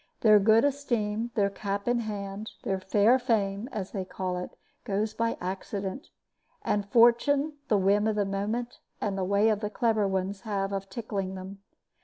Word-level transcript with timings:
Their 0.21 0.39
good 0.39 0.65
esteem, 0.65 1.29
their 1.35 1.51
cap 1.51 1.87
in 1.87 1.99
hand, 1.99 2.53
their 2.63 2.79
fair 2.79 3.19
fame, 3.19 3.69
as 3.71 3.91
they 3.91 4.03
call 4.03 4.35
it, 4.39 4.49
goes 4.83 5.13
by 5.13 5.37
accident, 5.39 6.07
and 6.63 6.89
fortune, 6.89 7.57
the 7.67 7.77
whim 7.77 8.07
of 8.07 8.15
the 8.15 8.25
moment, 8.25 8.79
and 8.99 9.15
the 9.15 9.23
way 9.23 9.53
the 9.53 9.69
clever 9.69 10.07
ones 10.07 10.41
have 10.41 10.71
of 10.73 10.89
tickling 10.89 11.35
them. 11.35 11.59